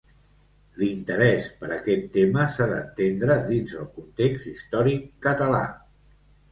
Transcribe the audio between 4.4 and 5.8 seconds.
històric català.